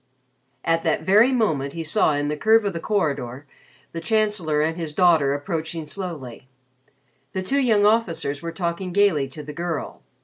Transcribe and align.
At 0.65 0.81
that 0.81 1.03
very 1.03 1.31
moment 1.31 1.73
he 1.73 1.83
saw 1.83 2.15
at 2.15 2.27
the 2.27 2.35
curve 2.35 2.65
of 2.65 2.73
the 2.73 2.79
corridor 2.79 3.45
the 3.91 4.01
Chancellor 4.01 4.63
and 4.63 4.75
his 4.75 4.95
daughter 4.95 5.35
approaching 5.35 5.85
slowly. 5.85 6.47
The 7.33 7.43
two 7.43 7.59
young 7.59 7.85
officers 7.85 8.41
were 8.41 8.51
talking 8.51 8.93
gaily 8.93 9.27
to 9.27 9.43
the 9.43 9.53
girl. 9.53 10.01